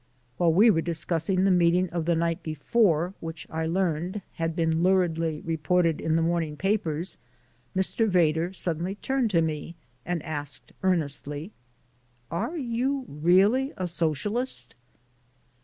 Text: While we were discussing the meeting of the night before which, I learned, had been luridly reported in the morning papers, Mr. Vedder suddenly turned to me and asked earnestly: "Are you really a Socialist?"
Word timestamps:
While 0.37 0.51
we 0.51 0.71
were 0.71 0.81
discussing 0.81 1.43
the 1.43 1.51
meeting 1.51 1.87
of 1.91 2.05
the 2.05 2.15
night 2.15 2.41
before 2.41 3.13
which, 3.19 3.45
I 3.51 3.67
learned, 3.67 4.23
had 4.33 4.55
been 4.55 4.81
luridly 4.81 5.41
reported 5.41 6.01
in 6.01 6.15
the 6.15 6.23
morning 6.23 6.57
papers, 6.57 7.17
Mr. 7.75 8.07
Vedder 8.07 8.51
suddenly 8.51 8.95
turned 8.95 9.29
to 9.29 9.43
me 9.43 9.75
and 10.03 10.23
asked 10.23 10.71
earnestly: 10.81 11.51
"Are 12.31 12.57
you 12.57 13.05
really 13.07 13.73
a 13.77 13.85
Socialist?" 13.85 14.73